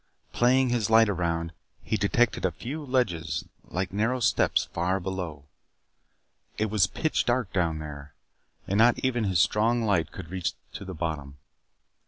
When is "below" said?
4.99-5.45